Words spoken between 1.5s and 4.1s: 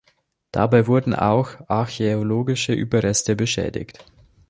archäologische Überreste beschädigt.